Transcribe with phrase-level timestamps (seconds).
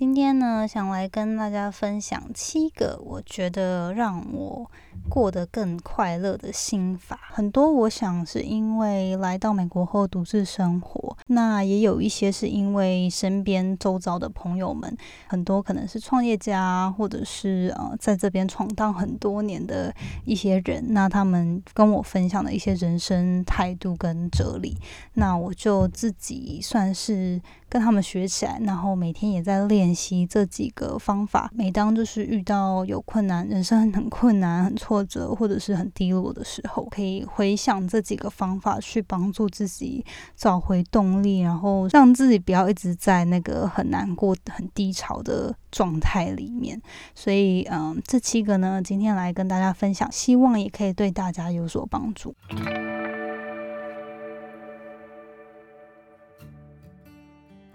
[0.00, 4.70] 今天呢，想来跟大家分享七个我觉得让我
[5.10, 7.20] 过得更快乐的心法。
[7.30, 19.94] 很多我想是因为来到美国后独自生活，那也有一些是因为身边周遭的朋友们，很多可能是创业家，或者是呃在这边闯荡很多年的
[20.24, 24.78] 一些人，那他们跟我分享的一些人生态度跟哲理，
[25.12, 27.38] 那我就自己算是
[27.70, 29.94] 跟他们学起来，然后每天也在练。
[30.00, 40.02] 习这几个方法，每当就是遇到有困难、人生很困难、很挫折或者是很低落的时候，可以回想这几个方法，去帮助自己
[40.36, 46.80] 找回动力，然后让自己不要一直在那个很难过、很低潮的状态里面。
[47.14, 52.34] 所以，嗯，这七个呢，今天来跟大家分享，希望也可以对大家有所帮助。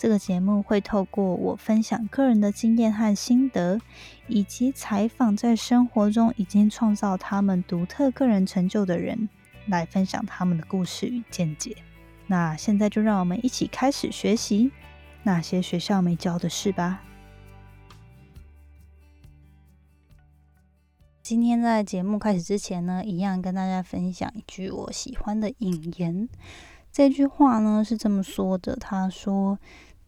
[0.00, 3.78] 这个节目会透过我分享个人的经验和心得，
[4.28, 9.28] 以及采访在生活中已经创造他们独特个人成就的人，
[9.66, 11.76] 来分享他们的故事与见解。
[12.28, 14.72] 那现在就让我们一起开始学习
[15.22, 17.02] 那些学校没教的事吧。
[21.22, 26.26] 今天在节目开始之前呢，一样跟大家分享一句我喜欢的引言。
[26.90, 29.58] 这句话呢是这么说的：“他说。”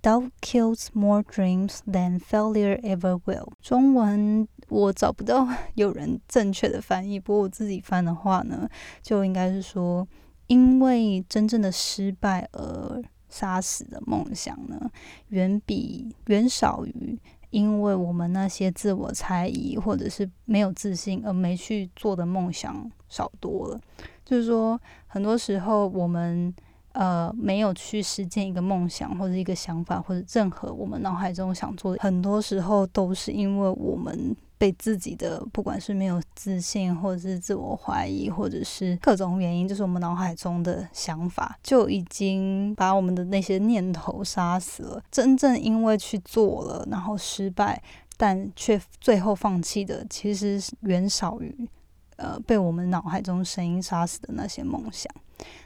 [0.02, 3.52] Doubt kills more dreams than failure ever will。
[3.60, 8.68] 中文我找不到有人正确的翻译，不过我自己翻的话呢，
[9.00, 10.08] 就应该是说，
[10.48, 14.90] 因为真正的失败而杀死的梦想呢，
[15.28, 17.16] 远比远少于
[17.50, 23.80] 因为我们那些自我猜疑或者是没有自信而没去做的梦想少多了。
[24.24, 26.52] 就是说，很多时候我们。
[26.92, 45.02] 呃，没有去实践一个梦想或者一个想法，或者任何我们脑海中想做的，很多时候都是因为我们被自己的不管是没有自信，或者是自我怀疑，或者是各种原因，就是我们脑海中的想法就已经把我们的那些念头杀死了。
[45.10, 47.82] 真正因为去做了，然后失败，
[48.16, 51.68] 但却最后放弃的，其实远少于
[52.16, 55.12] 呃被我们脑海中声音杀死的那些梦想。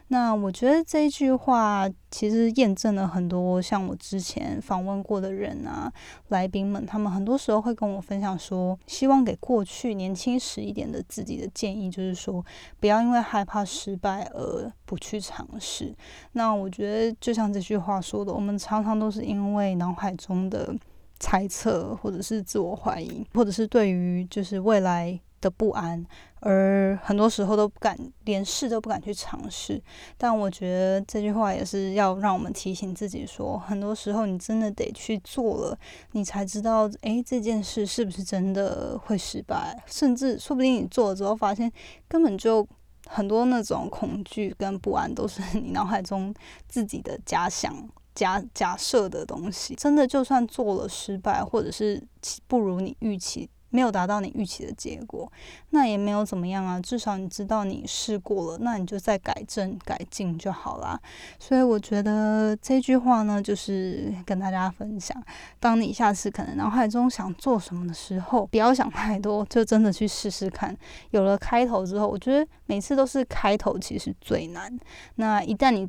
[0.09, 5.93] 那我觉得这一句话其实验证了很多像我之前访问过的人啊，
[6.29, 12.45] 来宾们，他们很多时候会跟我分享说，希望给过去年轻时一点的自己的建议，就是说
[12.79, 15.93] 不要因为害怕失败而不去尝试。
[16.33, 20.73] 那我觉得就像这句话说的，我们常常都是因为脑海中的
[21.19, 25.19] 猜测，或者是自我怀疑，或者是对于就是未来。
[25.39, 26.03] 的不安，
[26.49, 29.83] 而很多时候都不敢连试都不敢去尝试。
[30.17, 35.77] 但我觉得这句话也是要让我们提醒自己说，很多时候你真的得去做了，
[36.13, 39.83] 你才知道，诶，这件事是不是真的会失败？
[39.87, 41.73] 甚至说不定你做了之后，发现
[42.07, 42.65] 根本就
[43.09, 46.33] 很多那种恐惧跟不安都是你脑海中
[46.69, 47.75] 自己的假想、
[48.15, 49.75] 假假设的东西。
[49.75, 52.01] 真的，就算做了失败，或者是
[52.47, 53.51] 不如你预期。
[53.71, 55.31] 没有达到你预期的结果，
[55.71, 60.99] 那也没有怎么样啊，至少你知道你试过了，那你就再改正改进就好啦。
[61.39, 65.21] 所以我觉得这句话呢，就是跟大家分享：
[65.61, 70.77] 当你下次可能脑海中想做什么的时候，不要想太多，就真的去试试看。
[71.11, 74.75] 有了开头之后，我觉得每次都是开头其实最难。
[75.17, 75.89] 那一旦你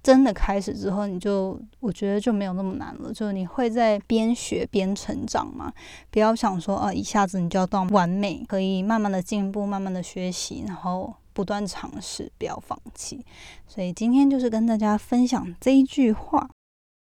[0.00, 3.12] 真的开始之后，你就我觉得就没有那么难了。
[3.12, 5.72] 就是你会在边学边成长嘛，
[6.10, 13.24] 不要想说啊，一下子你就要到完美，可以慢慢的进步，慢慢的学习，然后不断尝试，不要放弃。
[13.66, 16.48] 所以今天就是跟大家分享这一句话。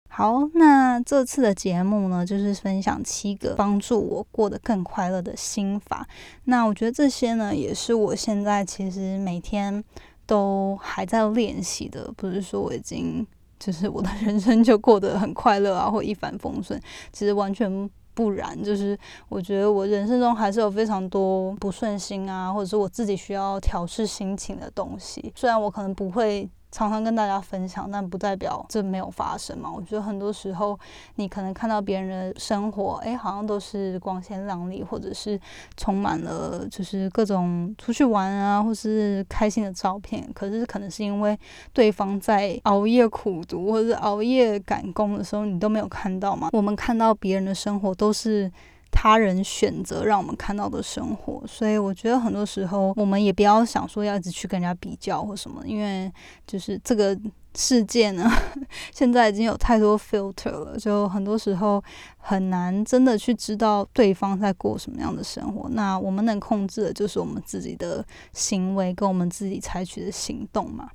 [0.10, 6.06] 好，那这次的节目呢，就是分享七个帮助我过得更快乐的心法。
[6.44, 9.84] 那我觉得这些呢，也是我现在其实每天。
[10.32, 13.28] 都还在练习的，不是说我已经
[13.60, 16.82] 就是我的人生就过得很快乐啊，或一帆风顺。
[17.12, 18.98] 其实完全不然，就是
[19.28, 25.34] 我觉得我人生中还是有非常多不顺心啊，或者是我自己需要调试心情的东西。
[25.36, 29.70] 虽然我可能不会常常跟大家分享，但不代表这没有发生嘛。
[29.70, 30.80] 我觉得很多时候，
[31.16, 35.40] 你可能看到别人的生活，哎，好像都是光鲜亮丽，或者是
[35.76, 40.28] 充满了就是各种出去玩啊，或是开心的照片。
[40.34, 41.38] 可是可能是因为
[41.74, 46.50] 对方在熬夜苦读，或者熬夜赶工的时候，你都没有看到嘛。
[46.54, 48.52] 我们看到别人的生活，都是。
[48.92, 56.12] 他人选择让我们看到的生活，所以我觉得很多时候我们也不要想说要一直去跟人家比较或什么，因为
[56.46, 57.18] 就是这个
[57.56, 58.30] 世界呢，
[58.94, 61.84] 现在已经有太多 filter 了，就很多时候
[62.18, 65.68] 很难真的去知道对方在过什么样的生活。
[65.70, 70.90] 那我们能控制的就是我们自己的行为跟我们自己采取的行动嘛。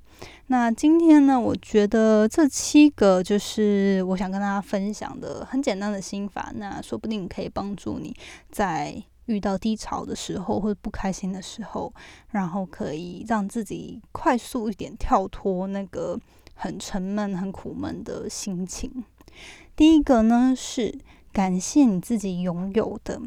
[0.48, 8.14] 那今天呢，我觉得这七个就是我想跟大家分享的很简单的心法，那说不定可以帮助你
[8.50, 11.92] 在遇到低潮的时候或者不开心的时候，
[12.30, 16.16] 然后可以让自己快速一点跳脱那个
[16.54, 19.04] 很沉闷、很苦闷的心情。
[19.74, 20.96] 第一个呢是
[21.32, 23.20] 感谢你自己拥有的。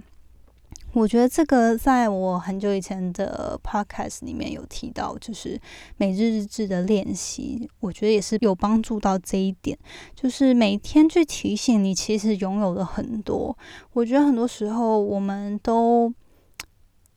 [0.93, 5.59] 我觉得这个在我很久以前的 podcast 里面有提到，就是
[5.97, 9.77] 每日日志的练习，我觉得也是有帮助到这一点，
[10.15, 13.55] 就是每天去提醒你，其实拥有了很多。
[13.93, 16.11] 我觉得很多时候我们都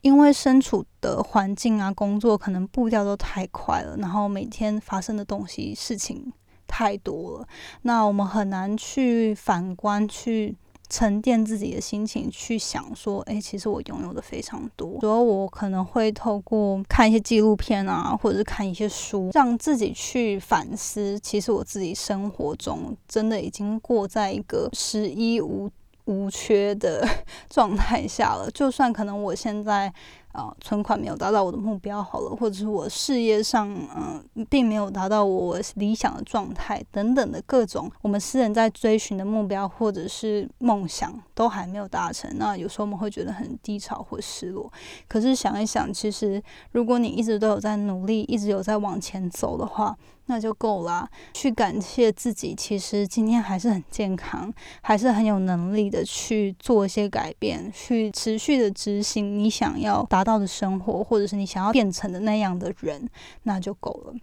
[0.03, 6.31] 因为身处的环境啊、工作，可能步调都太快了，然后每天发生的东西、事情
[6.67, 7.49] 太多了，
[7.83, 10.59] 那我们很难去反观去。
[10.93, 15.01] 沉淀自己的心情，去想说，哎，其实我拥有的非常多。
[15.01, 25.71] 所以，我可能会透过看一些纪录片啊，或者是看一些书，让自己去反思，其实我自己生活中真的已经过在一个十一无
[26.05, 27.09] 无缺的
[27.49, 28.51] 状态下了。
[28.51, 29.91] 就算可能我现在。
[30.33, 44.73] 啊，存款没有达到我的目标好了，或者是我事业上嗯，并没有达到我理想的状态等等的各种，我们私人在追寻的目标或者是梦想都还没有达成，那有时候我们会觉得很低潮或失落。
[45.07, 46.43] 可是想一想，其实
[46.73, 49.97] 如果你一直都有在努力，一直有在往前走的话。
[50.33, 51.07] 那就够了。
[51.35, 54.51] 去感谢自己，其实今天还是很健康，
[54.81, 63.07] 还是很有能力的去做一些改变，去持续的执行你想要达到的生活，或者是你想要变成的那样的人，
[63.43, 64.15] 那就够了。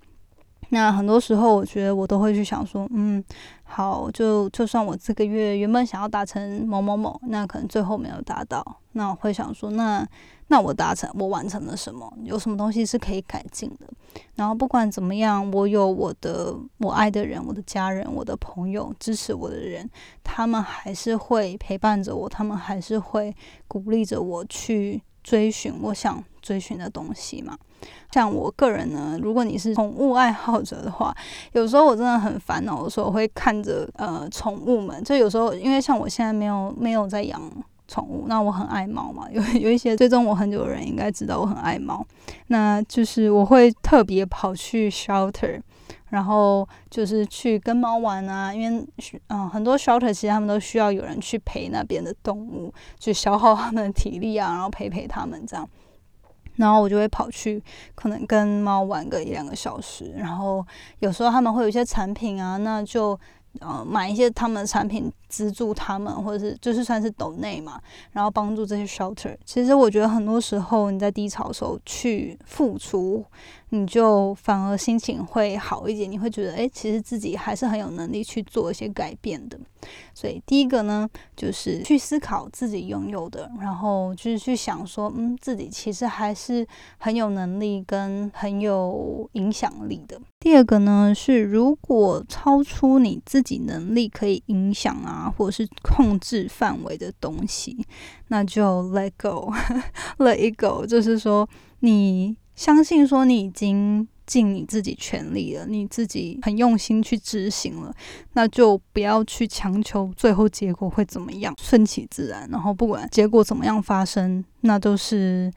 [0.71, 3.23] 那很多时候，我觉得我都会去想说，嗯，
[3.63, 8.63] 好，就就算我这个月原本想要达成某某某，那可能最后没有达到，
[8.93, 10.07] 那我会想说，那
[10.49, 12.11] 那我达成，我完成了什么？
[12.23, 13.87] 有什么东西是可以改进的？
[14.35, 19.87] 然后不管怎么样，我有我的我爱的人，我的家人，我的朋友，支持我的人，
[20.23, 23.33] 他们还是会陪伴着我，他们还是会
[23.67, 27.55] 鼓励着我去追寻我想追寻的东西嘛。
[28.11, 31.15] 像我个人呢，如果你是宠物爱好者的话，
[31.51, 35.01] 有时候我真的很烦恼的时候，会看着呃宠物们。
[35.03, 37.39] 就有时候，因为像我现在没有没有在养
[37.89, 39.27] 宠物，那我很爱猫嘛。
[39.33, 42.05] 有有一些追踪我很久的人应该知道我很爱猫，
[42.47, 45.59] 那就是我会特别跑去 shelter，
[46.09, 48.53] 然后就是去跟猫玩啊。
[48.53, 48.87] 因为
[49.27, 55.67] 嗯很多 shelter 其实他们都需要有人去陪那边的动物，去消耗他们的体力啊，然后陪陪他们这样。
[56.57, 57.63] 然后我就会跑去，
[57.95, 60.13] 可能跟猫玩个一两个小时。
[60.17, 60.65] 然后
[60.99, 63.17] 有时候他们会有一些产品啊，那就
[63.61, 67.79] 呃买一些他们的产品资助他们，或者是就是算是抖内嘛，
[68.11, 69.37] 然后帮助这些 shelter。
[69.45, 73.23] 其实我觉得很多时候你在低潮的时候去付出。
[73.71, 79.59] 你就反而心情会好一点，你会觉得，哎，其实自己还是很有能力去做一些改变的。
[80.11, 86.65] 所以第一个呢，就是去思考自己拥有的，然后就是去想说，嗯，自己其实还是
[86.97, 90.19] 很有能力跟很有影响力的。
[90.39, 97.85] 第二个呢，是如果超出你自己能力可以影响啊，啊或者是控制范围的东西，
[98.29, 101.47] 那就 let go，let it go，就是说
[101.81, 102.37] 你。
[102.55, 107.95] 相信说你已经尽你自己全力了，你自己很用心去执行了，
[108.33, 112.45] 那就不要去强求最后结果会怎么样，顺其自然。
[112.51, 115.49] 然后不管结果怎么样发生，那都是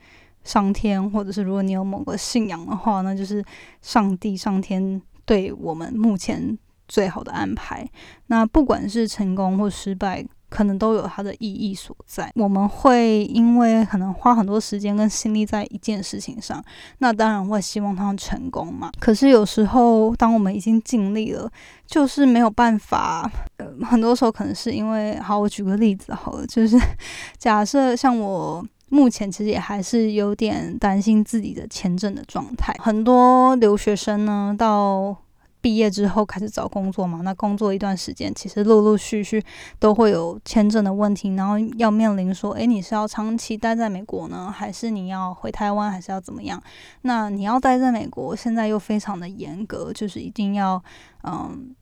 [0.44, 3.44] 上天，或者是如果你有某个信仰的话，那就是
[3.80, 6.56] 上帝、上天对我们目前
[6.92, 7.88] 最好的安排。
[8.26, 10.24] 那不管是成功或失败。
[10.52, 12.30] 可能都有它的意义所在。
[12.34, 16.62] 我们会因为可能花很多时间跟心力在一件事情上，
[16.98, 18.90] 那当然会希望它成功嘛。
[19.00, 21.50] 可是有时候，当我们已经尽力了，
[21.86, 23.32] 就是没有办法。
[23.56, 26.78] 呃，很多时候可能是因为，好，我举个例子好了，就是
[27.38, 32.76] 假设像我目前其实也还是有点担心自己的签证的状态。
[32.78, 35.16] 很多留学生呢，到
[35.62, 39.42] 毕业之后开始找工作嘛，那工作一段时间，其实陆陆续续
[39.78, 46.62] 都会有签证的问题，然后要面临说，诶，你是要长期待在美国呢，还是你要回台湾，还是要怎么样？
[47.02, 50.82] 那你要待在美国，现在又非常的严格，就是一定要
[51.22, 51.74] 嗯。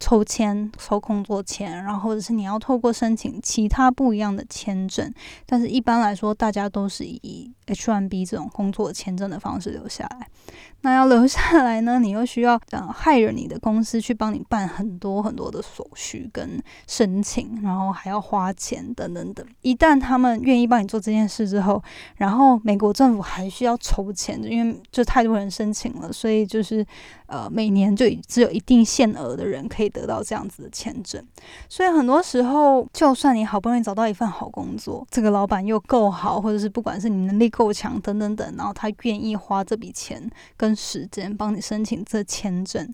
[0.00, 5.12] 抽签、抽工作签，然后或者是你要透过申请其他不一样的签证，
[5.46, 10.26] 但是一般来说，大家都是以 H1B 这种工作签证的方式留下来。
[10.82, 19.46] 那要留下来呢，你又需要呃害着你的公司去帮你办很多很多的手续跟申请，然后还要花钱等等等。
[19.60, 21.82] 一旦他们愿意帮你做这件事之后，
[22.16, 26.84] 然后美国政府还需要筹钱，因为就太多人申请了，所以就是
[27.26, 29.89] 呃每年就只有一定限额的人可以。
[29.90, 31.22] 得到这样子的签证，
[31.68, 42.92] 所以很多时候，就算你好不容易找到一份好工作，这个老板又够好，或者是不管是你能力够强等等等，然后他愿意花这笔钱跟时间帮你申请这签证，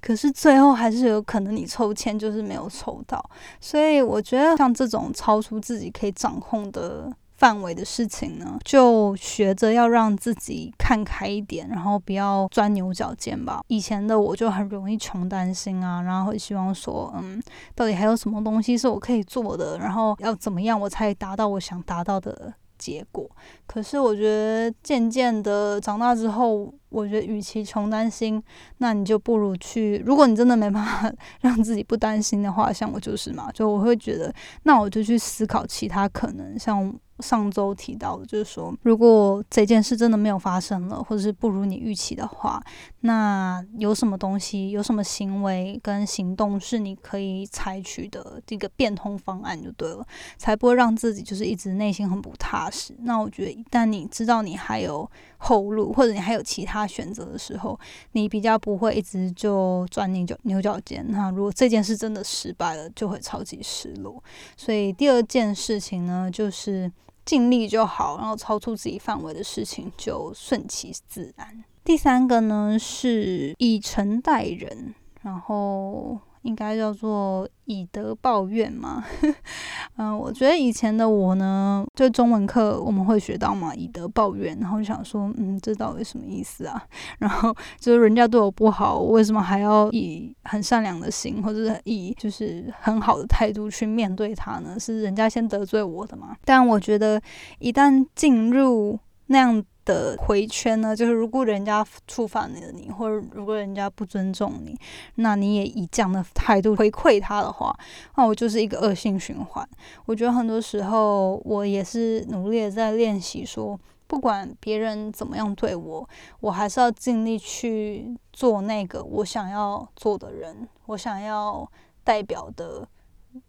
[0.00, 3.24] 可是最后还是有可能你抽签就是没有抽到。
[3.60, 7.12] 所以我觉得像这种超出自己可以掌控的。
[7.42, 13.60] 范围的事情呢，就学着要让自己看开一点，然后不要钻牛角尖吧。
[13.66, 17.42] 以前的我就很容易穷担心啊，然后会希望说，嗯，
[17.74, 23.28] 到底还有什么东西是我可以做的，然后要怎么样我才达到我想达到的结果。
[23.66, 28.40] 可是我觉得渐渐的长大之后，我觉得与其穷担心，
[28.78, 30.00] 那你就不如去。
[30.06, 34.32] 如果你真的没办法 让自己不担心的话，像我就是嘛，就我会觉得，
[34.62, 36.94] 那我就去思考其他可能，像。
[37.22, 42.62] 上周提到的，就是说，如果这件事真的没有发生了，或者是不如你预期的话，
[43.00, 50.04] 那有什么东西、有什么行为跟行动是你可以采取的这个变通方案就对了，
[50.36, 52.94] 才不会让自己就是一直内心很不踏实。
[53.02, 57.78] 那我觉得，一旦你知道你还有后路，或者你还有其他选择的时候，
[58.12, 61.06] 你比较不会一直就钻牛角牛角尖。
[61.10, 64.22] 那如果这件事真的失败了，就会超级失落。
[64.56, 66.90] 所以第二件事情呢，就是。
[67.24, 71.64] 尽力就好，然后超出自己范围的事情就顺其自然。
[71.84, 76.18] 第三个呢是以诚待人，然后。
[76.42, 79.04] 应该叫做以德报怨嘛，
[79.96, 86.82] 嗯，我觉得以前的我呢，就中文课我们会学到嘛，以德报怨，然后就想说，嗯，这到底什么意思啊？
[87.18, 94.78] 然后就是人家对我不好，我为什么还要以很善良的心，或者是以就是很好的态度去面对他呢？
[94.78, 96.36] 是人家先得罪我的嘛？
[96.44, 97.20] 但我觉得
[97.58, 99.64] 一旦进入那样。
[99.84, 104.78] 的回圈呢，就是如果人家触犯了你，或者如果人家不尊重你，
[105.16, 107.76] 那你也以这样的态度回馈他的话，
[108.16, 109.68] 那我就是一个恶性循环。
[110.06, 116.08] 我觉得很多时候我也是努力的在练习，说不管别人怎么样对我，
[116.40, 121.70] 我还是要尽力去做那个我想要做的人，我想要
[122.04, 122.88] 代表的，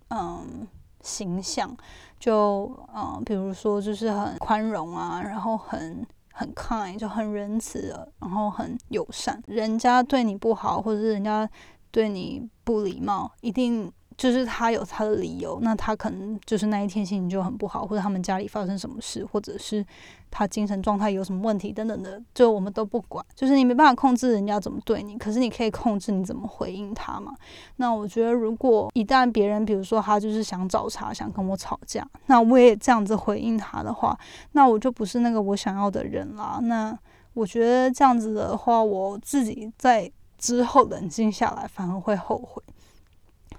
[0.10, 0.68] 嗯。
[1.06, 1.76] 形象
[2.18, 9.42] 就嗯，比如说就是很宽容啊，然后很很 kind，就很仁慈的，然后很友善。
[9.48, 11.50] 人家对你不好，或者是人家
[11.92, 13.90] 对你不礼貌，一定。
[14.18, 19.86] 就是他有他的理由，那他可能就是那一天心情就很不好，或者他们家里发生什么事，或者是
[20.32, 23.26] 他精神状态有什么问题等等的，就我们都不管。
[23.36, 27.34] 就是你没办法控制人家怎么对你，可是你可以控制你怎么回应他嘛。
[27.78, 34.18] 那我觉得，如果一旦别人比如说他就是想找茬，想跟我吵架，那我也这样子回应他的话，
[34.52, 36.60] 那我就不是那个我想要的人啦。
[36.62, 36.98] 那
[37.34, 42.62] 我觉得这样子的话，我自己在之后冷静下来，反而会后悔。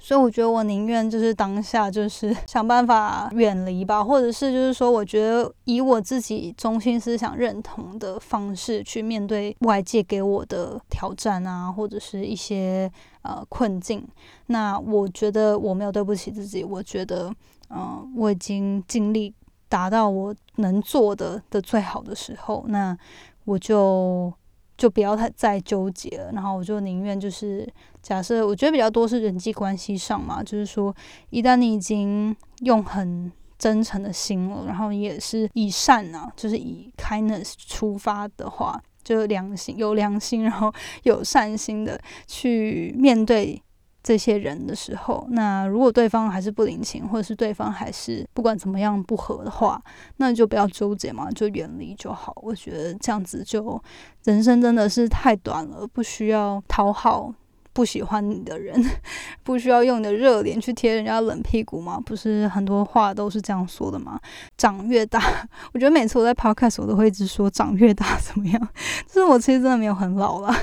[0.07, 12.93] 所以我觉得我宁愿就是当下就是 想办法远离吧，或者是就是说，我觉得以我自己中心思想认同的方式去面对外界给我的挑战啊，或者是一些
[13.23, 14.07] 呃困境。
[14.49, 17.35] 那我觉得我没有对不起自己，我觉得
[17.71, 19.33] 嗯我已经尽力
[19.71, 22.95] 达到我能做的的最好的时候，那
[23.47, 24.31] 我就。
[24.77, 27.69] 就不要太再纠结了，然后我就宁愿就是
[28.03, 30.95] 假设，我觉得比较多是人际关系上嘛，就是说
[31.31, 40.73] 一旦你已经用很真诚的心了，然后也是以善啊，就是以 kindness 出发的话，就良心有良心，然后
[41.05, 43.63] 有善心的去面对。
[44.05, 49.83] 这些人的时候，那如果对方还是不领情，或者是对方还是不管怎么样不合的话，
[50.19, 52.33] 那就不要纠结嘛，就远离就好。
[52.43, 53.83] 我觉得这样子就
[54.25, 57.33] 人生真的是太短了，不需要讨好
[57.75, 58.75] 不喜欢你的人，
[59.43, 62.01] 不需要用你的热脸去贴人家冷屁股吗？
[62.07, 64.19] 不是很多话都是这样说的吗？
[64.57, 65.21] 长越大，
[65.75, 68.69] 我觉得每次我在 podcast 我都会一直说长越大怎么样？
[69.09, 70.55] 就是我其实真的没有很老了，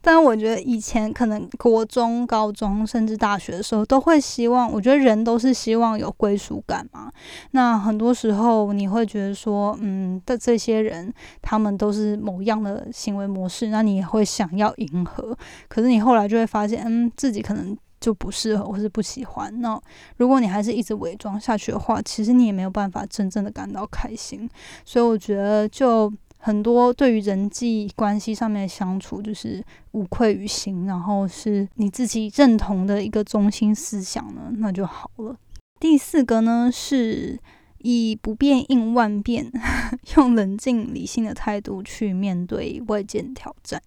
[0.00, 7.10] 但是我觉得以前可能国中、高中甚至大学的时候都会希望，我觉得人都是希望有归属感嘛。
[7.50, 11.12] 那很多时候你会觉得说，嗯，的这些人
[11.42, 15.36] 他们都是某样的行为模式，那你也会想要迎合，
[15.66, 16.59] 可是你后来就会发。
[16.60, 19.60] 发现嗯，自己可能就不适合或是不喜欢。
[19.62, 19.80] 那
[20.18, 24.48] 如果你还是一直伪装下去的话，其实你也没有办法真正的感到开心。
[24.84, 35.34] 所以我觉得，就很多对于人际关系上面的相处，就是无愧于心，然后是你自己认同的一个中心思想呢，那就好了。
[35.78, 37.38] 第四个呢是。
[37.82, 39.50] 以不变应万变，
[40.16, 43.80] 用冷静理性的态度去面对外界挑战。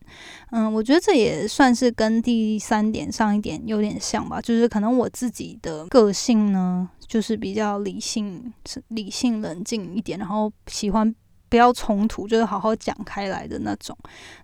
[0.52, 4.42] 嗯，我觉得这也算是跟第三点上一点有点像吧。
[4.42, 8.54] 就是可能我自己的个性呢，就是比较理性、
[8.90, 11.14] 理性冷静一点，然后喜欢
[11.50, 13.96] 不要冲突，就是好好讲开来的那种。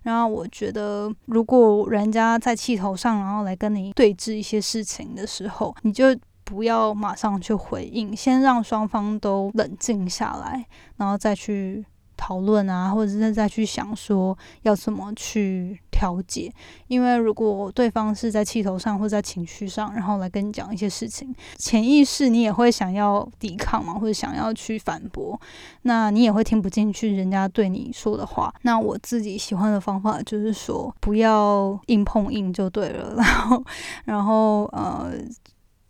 [0.02, 6.16] 然后我觉得，如果人家在气头上，然后来跟你对峙一些事情的时候，你就。
[6.50, 10.66] 不要马上去回应，先让双方都冷静下来，
[10.96, 16.52] 然后再去讨论啊，或者是再去想说要怎么去调解。
[16.88, 25.40] 因为如果对方是在气头上或在情绪上，然后来跟你讲一些事情，潜意识你也会想要抵抗嘛，或者想要去反驳，
[25.82, 28.52] 那你也会听不进去人家对你说的话。
[28.62, 33.64] 那我自己喜欢的方法就是说，不要硬碰硬就对了，然后，
[34.04, 35.12] 然后呃。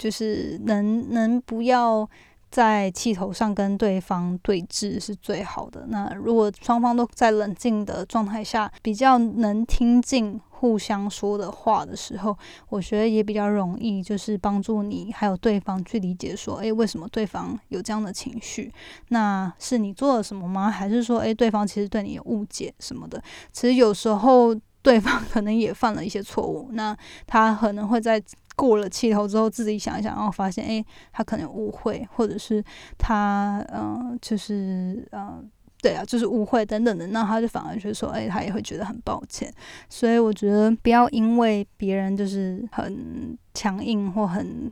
[0.01, 2.09] 就是能能不要
[2.51, 5.85] 在气头上跟对方对峙是最好的。
[5.89, 12.37] 那如果双方都在冷静的状态下，比较能听进互相说的话的时候，
[12.71, 18.73] 我觉得也比较容易，就是帮助你还有对方去理解说，诶，为什么对方有这样的情绪？
[19.09, 20.71] 那是你做了什么吗？
[20.71, 23.23] 还是说，诶，对方其实对你有误解什么的？
[23.53, 28.21] 其实有时候对方 可能也犯了一些错误，那他可能会在。
[28.61, 32.63] 过了气头之后，自己想一想，然后发现，哎，他可能误会，或者是
[32.99, 35.51] 他，嗯，就是，嗯，
[35.81, 39.51] 对啊，就是误会等等的，那他就反而觉得说，哎，他也会觉得很抱歉。
[39.89, 44.71] 所以我觉得不要因为别人就是很强硬或很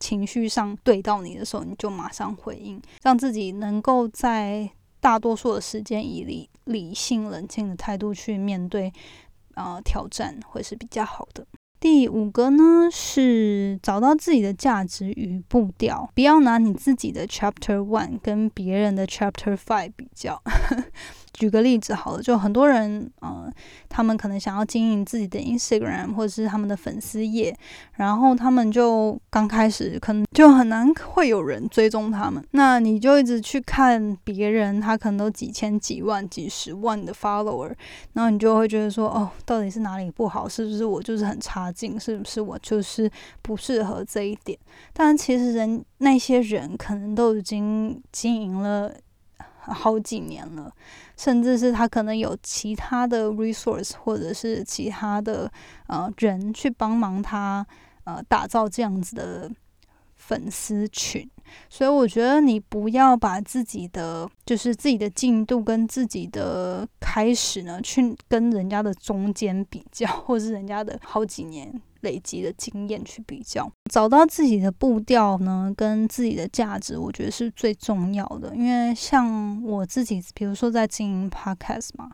[0.00, 8.92] 情绪上对到你的时候，你就马上回应，让自己能够在大多数的时间以理理性冷静的态度去面对，
[9.54, 11.46] 呃，挑战会是比较好的。
[11.80, 20.42] 第五个呢是找到自己的价值与步调，不要拿你自己的 Chapter One 跟别人的 Chapter Five 比较。
[21.38, 23.48] 举个例子好了，就很多人，呃，
[23.88, 27.56] 他们可能想要经营自己的 Instagram 或者是他们的粉丝页，
[27.94, 37.72] 然后他们就刚开始可能就很难会有人追踪他们，那你就一直去看别人，他可能都几千、几万、几十万的 follower，
[38.14, 40.48] 然后你就会觉得说，哦，到底是哪里不好？
[40.48, 41.98] 是不是我就是很差劲？
[42.00, 43.08] 是不是我就是
[43.42, 44.58] 不适合这一点？
[44.92, 48.92] 但其实人那些人可能都已经经营了。
[49.72, 50.72] 好几年了，
[51.16, 55.50] 甚至是他可能有其他的 resource，或者是其他的
[55.86, 57.66] 呃人去帮忙他
[58.04, 59.50] 呃打造这样子的
[60.16, 61.28] 粉丝群，
[61.68, 71.80] 所以我觉得你不要把自己的就是自己的进度跟自己的开始呢，去跟人家的中间比较，或者是人家的好几年。
[72.00, 78.54] 累积的经验去比较，找到自己的步调呢，跟自己的价值，我觉得是最重要的。
[78.54, 82.10] 因为像我自己，比如说在经营 podcast 嘛，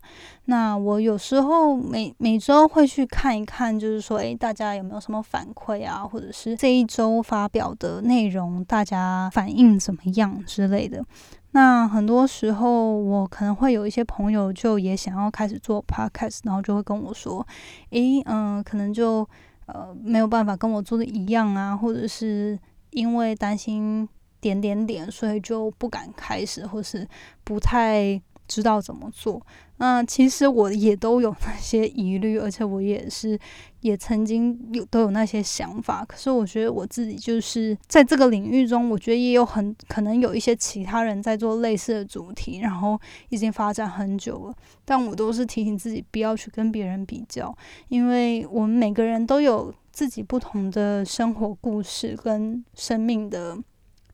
[0.46, 11.04] 那我有时候每每周会去看一看，就是说，诶，大家有没有什么反馈啊，或者是这一周发表的内容，大家反应怎么样之类的。
[11.50, 17.46] 那很多时候，我可能会有一些朋友就也想要开始做 podcast，然后就会跟我说，
[17.90, 19.28] 诶，嗯，可能就。
[19.66, 22.58] 呃，没有办法跟我做的一样啊，或者是
[22.90, 24.08] 因为担心
[24.40, 27.08] 点点点，所以就不敢开始，或是
[27.42, 29.40] 不太知道怎么做。
[29.78, 33.38] 那其实我也都有那些疑虑，而且我也是
[33.80, 36.04] 也曾经有都有那些想法。
[36.04, 42.98] 可是我觉得我自己就是在这个领域中，我觉得也有很可能有一些其他人在做类似的主题，然后
[43.30, 44.54] 已经发展很久了。
[44.84, 47.54] 但我都是提醒自己不要去跟别人比较，
[47.88, 53.58] 因为我们每个人都有自己不同的生活故事跟生命的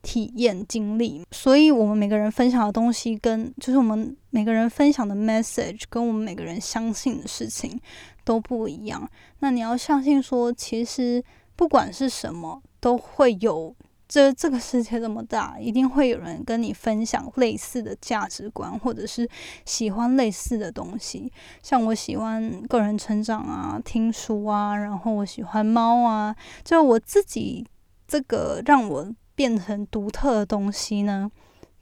[0.02, 7.78] 体验经历，所以我们每个人分享的东西跟就是我们每个人分享的 message 跟我们每个人相信的事情
[8.24, 9.06] 都不一样。
[9.40, 11.22] 那你要相信说，其实
[11.54, 13.76] 不管是什么，都会有
[14.08, 19.28] 这这个世界这么大，一定会有人跟你分享类似的价值观，或者是
[19.66, 21.30] 喜欢类似的东西。
[21.62, 26.34] 像我喜欢个人成长啊，听书啊，然后我喜欢猫啊，
[26.64, 27.66] 就我自己
[28.08, 29.06] 这个让我。
[29.40, 31.30] 变成独特的东西呢？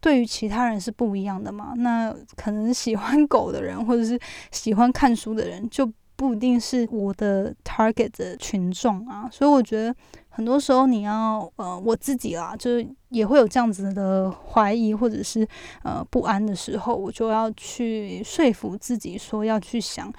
[0.01, 1.73] 对于其他人是不一样的嘛？
[1.79, 4.17] 那可能喜欢狗的人，或者是
[4.53, 9.29] 喜欢看书的人，就不一定是我的 target 的群众啊。
[9.33, 9.93] 所以我觉得
[10.29, 15.45] 很多时候你要呃，我自己啦，就是也会有这样子的怀疑或者是
[15.83, 20.13] 呃不安的时候，我就要去说服自己说要去想，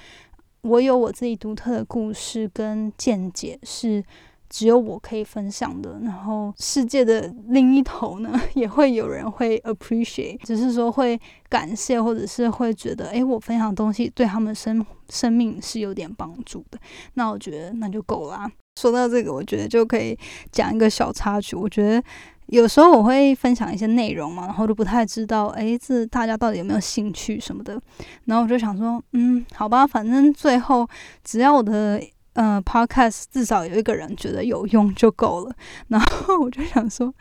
[0.63, 4.03] 我有我自己独特的故事跟见解是。
[4.49, 16.79] 只有我可以分享的，然后世界的另一头呢， 也会有人会 appreciate，只是说会感谢，或者是会觉得，诶，我分享的东西对他们生生命是有点帮助的。
[17.13, 18.51] 那我觉得那就够啦。
[18.79, 20.17] 说到这个，我觉得就可以
[20.51, 21.55] 讲一个小插曲。
[21.55, 22.03] 我觉得
[22.47, 27.79] 有时候我会分享一些内容嘛，然后都不太知道，诶，这大家到底有没有兴趣什么的。
[28.25, 30.87] 然后我就想说，嗯，好吧，反正最后
[31.23, 32.01] 只要我的。
[32.33, 35.53] 嗯，Podcast 至少有一个人觉得有用就够了。
[35.87, 37.13] 然后我就想说，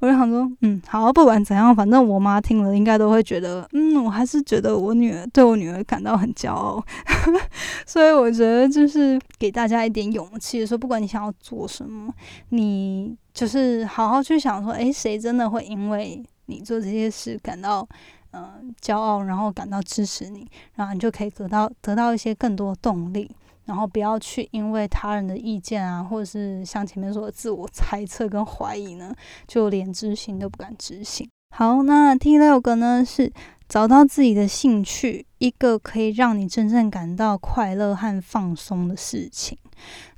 [0.00, 6.84] 我就想说，嗯，好，不管怎样，反正我妈听了应该都会觉得，嗯，我还是觉得我女儿对我女儿感到很骄傲。
[7.86, 12.12] 所以我觉得就是给大家一点勇气，说不管你想要做什么，
[12.50, 17.86] 你就是好好去想说，诶，谁真的会因为你做这些事感到
[18.32, 23.30] 嗯骄傲，然后感到支持你，然后你就可以得到得到一些更多动力。
[23.66, 29.14] 然后不要去因为他人的意见啊，或者是像前面说的自我猜测跟怀疑呢，
[29.46, 31.28] 就连执行都不敢执行。
[31.54, 33.32] 好，那第六个呢是
[33.68, 39.58] 找到自己的兴趣，一个可以让你真正感到快乐和放松的事情。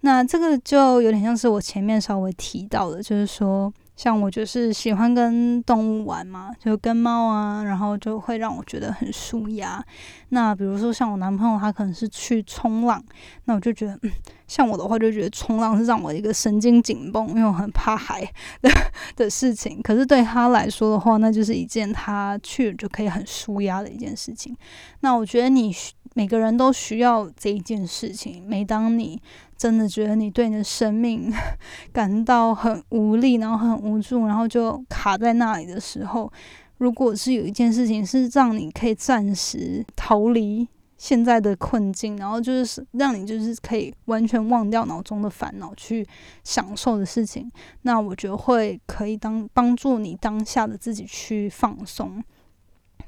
[0.02, 3.72] 那这个就有点像是我前面稍微提到的，就是说。
[3.98, 9.84] 像我就是喜欢跟动物玩嘛，就跟猫啊，然后就会让我觉得很舒压。
[10.28, 13.02] 那比如说像我男朋友，他可能是去冲浪，
[13.46, 14.12] 那我就觉得，嗯，
[14.46, 18.24] 像我的话就觉得冲浪是让我一个神经紧绷，因为我很怕海
[18.62, 18.70] 的
[19.16, 19.82] 的事情。
[19.82, 24.56] 可是对他来说的话，那就是一件他去了就可以很舒压的一件事情。
[25.00, 25.74] 那我觉得你
[26.14, 28.44] 每个人都需要这一件事情。
[28.46, 29.20] 每当你
[29.58, 31.32] 真的觉得你对你的生命
[31.92, 36.32] 感到很无力，然后很无助，然后就卡在那里的时候，
[36.76, 46.06] 如果是有一件事情是让你可以暂时逃离现在的困境，然后就是让你就是可以完全忘掉脑中的烦恼，去
[46.44, 47.50] 享受的事情，
[47.82, 52.22] 那我觉得会可以当帮助你当下的自己去放松。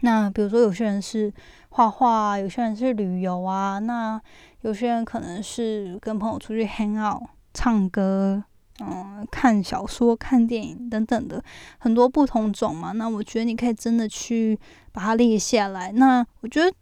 [0.01, 1.33] 那比如说有些人是
[1.69, 4.21] 画画，有些人是旅游啊，那。
[4.62, 7.23] 有些人可能是跟朋友出去 hang out、
[7.55, 8.42] 唱歌、
[8.81, 11.42] 嗯，看小说、看电影等等的
[11.79, 12.92] 很多不同种嘛。
[12.92, 14.59] 那我觉得你可以真的去
[14.92, 15.92] 把它列下来。
[15.92, 16.73] 那我觉得。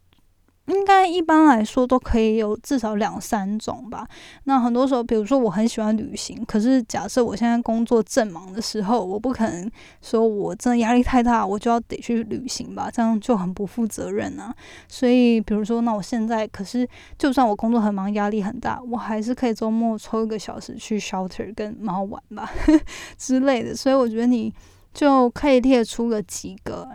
[0.68, 4.07] 应该一般来说都可以有至少两三种吧。
[4.44, 9.70] 那很多时候，比如说我很喜欢旅行，可是假设我现在工作正忙的时候，我不可能
[10.02, 14.54] 说我真的压力太大，我就要得去旅行吧，这样就很不负责任啊。
[14.88, 16.87] 所以，比如说，那我现在可是，
[17.18, 22.50] 就算我工作很忙，压力很大，我还是可以周末抽一个小时去 shelter 跟猫玩吧
[23.16, 23.74] 之类的。
[23.74, 24.52] 所以，我觉得你
[24.92, 26.87] 就可以列出个几个。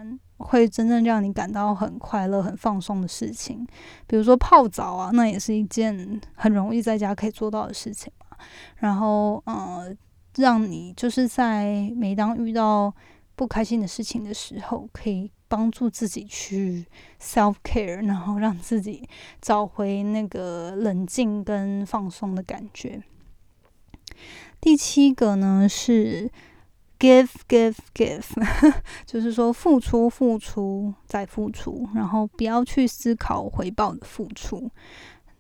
[0.44, 3.66] 会真正让你感到很快乐、很放松的事情，
[4.06, 8.38] 比如说泡澡啊，那也是一件很容易在家可以做到的事情嘛。
[8.76, 9.96] 然后，呃，
[10.36, 12.94] 让你就是在每当遇到
[13.36, 16.86] 不开心的事情的时候，可以帮助自己去
[17.22, 19.08] self care，然后让自己
[19.42, 23.02] 找回那个冷静跟放松的感觉。
[24.60, 26.30] 第七个呢是。
[27.04, 28.24] Give, give, give，
[29.06, 34.72] 就是说付出，付出，再付出，然后不要去思考回报的付出。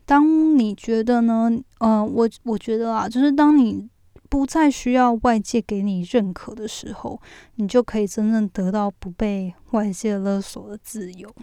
[0.05, 1.49] 当你觉得呢？
[1.79, 3.87] 呃，我我觉得啊，就是当你
[4.27, 7.17] 不再需要外界给你认可的时候，
[7.55, 11.33] 你就可以真正得到不被外界勒索的自由。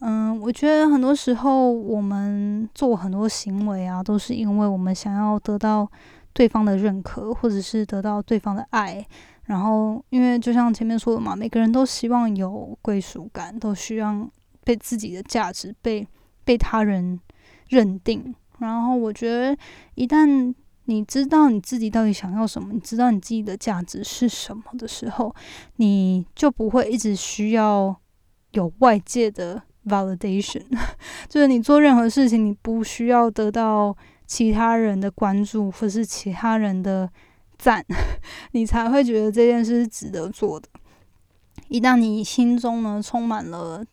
[0.00, 5.88] 嗯，我觉得很多时候我们做很多行为啊，都是因为我们想要得到
[6.32, 9.06] 对方的认可，或者是得到对方的爱。
[9.46, 14.28] 然后，因为就像前面说的嘛，每个人都希望有归属感，都需要
[14.64, 16.06] 被自己的价值被
[16.44, 17.18] 被他人
[17.68, 18.34] 认定。
[18.58, 19.56] 然后，我觉得
[19.96, 20.54] 一旦
[20.86, 25.34] 你知道你自己到底想要什么，你知道你自己的价值是什么的时候，
[25.76, 27.94] 你就不会一直需要
[28.52, 30.62] 有外界的 validation，
[31.28, 33.94] 就是你做任何事情，你不需要得到
[34.26, 37.10] 其他人的关注或是其他人的
[37.58, 37.84] 赞，
[38.52, 40.68] 你才会觉得这件事是值得做的。
[41.68, 43.84] 一旦你心中呢充满了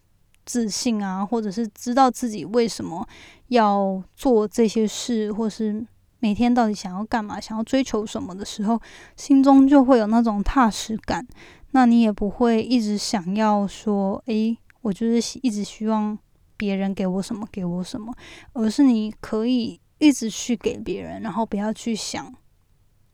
[0.46, 3.08] 自信啊，或者是知道自己为什么
[3.48, 5.86] 要做这些事，或是
[6.20, 8.80] 每天到底想要干嘛，想要追求什么的时候，
[9.16, 11.26] 心中就会有那种踏实感。
[11.72, 16.18] 那你也不会一直想要说，诶，我就是一直希望
[16.58, 18.14] 别人给我什么，给我什么，
[18.54, 22.34] 而是你可以一直去给别人，然后不要去想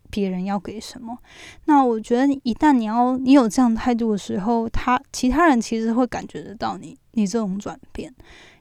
[0.09, 1.17] 别人要给什么。
[1.65, 8.13] 那我觉得，一旦你要你有这样态度的时候，他其他人其实会感觉得到你你这种转变，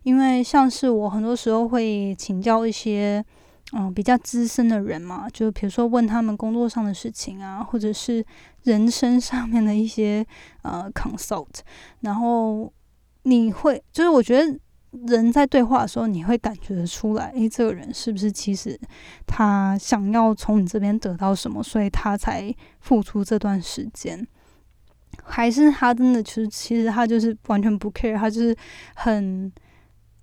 [0.02, 3.24] 因为像是我很多时候会请教一些。
[3.72, 8.24] 嗯，比较资深的人嘛，就比如说问他们工作上的事情啊，或者是
[8.62, 10.24] 人生上面的一些
[10.62, 11.48] 呃 consult，
[12.02, 12.72] 然后
[13.24, 14.56] 你会就是我觉得
[15.06, 18.78] 人在对话的时候，你会感觉出来，诶，这个人是不是其实
[19.26, 24.26] 他想要从你这边得到什么，所以他才付出这段时间，
[25.22, 28.56] 还是他真的其实其实他就是完全不 care，他就是
[28.94, 29.52] 很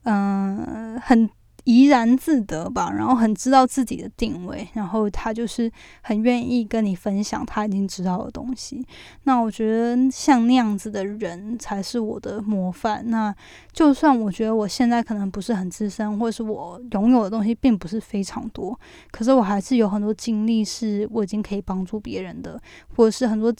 [0.03, 1.29] 嗯很。
[1.65, 5.71] 怡然自得吧，然后很知道自己的定位，然后他就是
[6.01, 8.85] 很愿意跟你分享他已经知道的东西。
[9.23, 13.03] 那我觉得像那样子的人才是我的模范。
[13.09, 13.33] 那
[13.71, 18.77] 就算我觉得我现在可能不是很资深，或是我拥有的东西并不是非常多，
[19.11, 22.61] 可是我还是有很多经历是我已经可以帮助别人的，
[22.95, 23.53] 或者是很多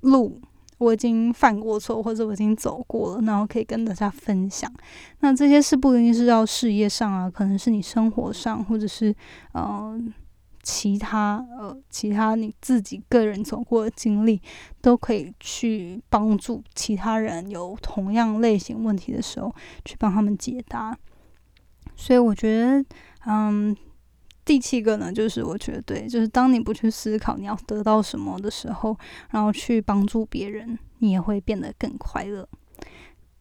[0.00, 0.40] 路。
[0.78, 4.70] 我已经犯过错，或者我已经走过了，然后可以跟大家分享。
[5.20, 9.14] 那这些事不一定是要事业上啊，可能是你生活上，或者是
[9.52, 9.98] 呃
[10.62, 14.40] 其他呃其他你自己个人走过的经历，
[14.80, 20.96] 都可以去帮助其他人有同样类型问题的时候，去帮他们解答。
[21.94, 22.84] 所以我觉得，
[23.26, 23.76] 嗯。
[24.46, 28.96] 第七个呢，就是我觉得对，就是当你不去思考你要得到什么的时候，
[29.30, 32.48] 然后去帮助别人，你也会变得更快乐。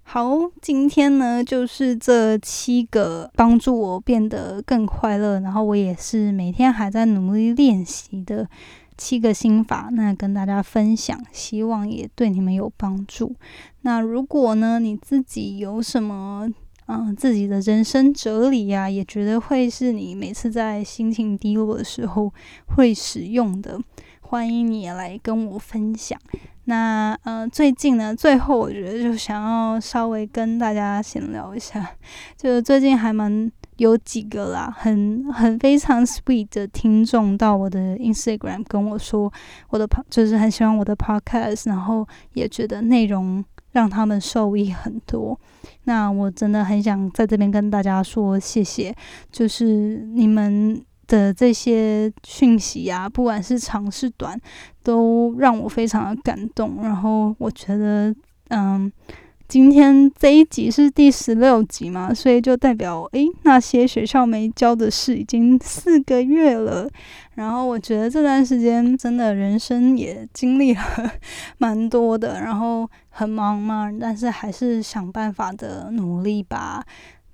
[0.01, 0.27] 好，
[0.61, 8.49] 今天呢，就是这七个帮助我变得更快乐，然后我也是每天还在努力练习的
[8.97, 13.35] 七个心法，那跟大家分享，希望也对你们有帮助。
[13.81, 16.49] 那如果呢，你自己有什么？
[16.87, 22.31] 嗯，自己的人生哲理呀，也觉得会是你每次在心情低落的时候
[22.75, 23.79] 会使用的。
[24.21, 26.19] 欢迎你来跟我分享。
[26.65, 31.91] 那呃，最近呢，最后我觉得就想要稍微跟大家闲聊一下，
[32.35, 39.31] 就是最近还蛮有几个啦，很很非常 sweet 的听众到我的 Instagram 跟我说，
[39.69, 43.43] 我的就是很喜欢我的 podcast，然后也觉得内容。
[43.75, 45.37] 让他们受益很多，
[45.83, 48.95] 那我真的很想在这边跟大家说谢谢，
[49.29, 54.39] 就是你们的这些讯息啊，不管是长是短，
[54.81, 56.77] 都让我非常的感动。
[56.81, 58.15] 然后我觉得，
[58.47, 58.89] 嗯。
[59.47, 66.89] 今天这一集是第十六集嘛，所以就代表诶，那些学校没教的事已经四个月了。
[67.35, 70.81] 然后我觉得这段时间真的人生也经历了
[71.59, 76.83] 蛮多的，然后很忙嘛，但是还是想办法的努力吧。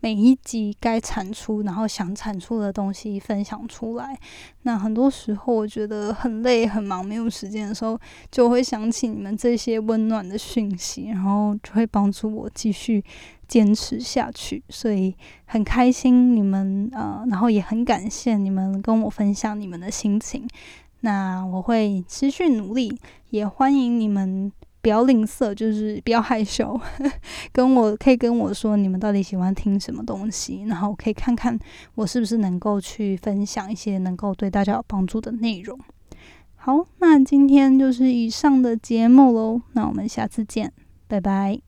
[0.01, 4.19] 每一集该产出，然后想产出的东西分享出来。
[4.63, 7.97] 那很多时候我觉得很累、很忙、没有时间的时候，
[8.31, 13.03] 就会想起你们这些温暖的讯息，然后就会帮助我继续
[13.47, 14.63] 坚持下去。
[14.69, 20.47] 所以很开心你们呃，然后也很感谢你们跟我分享你们的心情。
[21.01, 22.97] 那我会持续努力，
[23.29, 24.51] 也欢迎你们。
[24.81, 26.79] 不要吝啬，就是不要害羞，
[27.53, 31.57] 跟我可以跟我说你们到底喜欢听什么东西，然后可以看看
[31.95, 35.77] 我是不是能够去分享一些能够对大家有帮助的内容。
[36.55, 40.71] 好，那今天就是以上的节目喽，那我们下次见，
[41.07, 41.59] 拜拜。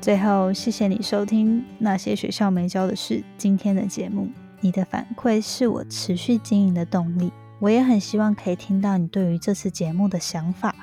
[0.00, 4.28] 最后，谢谢你收听那些学校没教的事今天的节目。
[4.62, 7.30] 你的反馈是我持续经营的动力。
[7.58, 10.74] 我也很希望可以听到你对于这次节目的想法，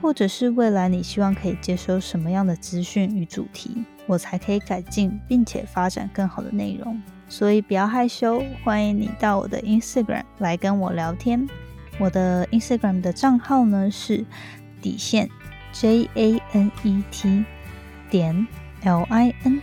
[0.00, 7.00] 或者是未来你希望可以接收什么样的资讯与主题，我才可以改进并且发展更好的内容。
[7.28, 11.48] 所以不要害羞，欢迎你到我的 Instagram 来跟我聊天。
[11.98, 14.24] 我的 Instagram 的账号呢是
[14.80, 15.28] 底线
[15.72, 17.44] J A N E T
[18.10, 18.46] 点
[18.82, 19.62] L I N。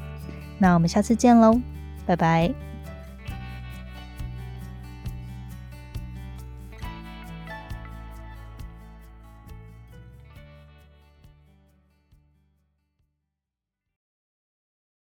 [0.61, 1.59] 那我们下次见喽，
[2.05, 2.70] 拜拜。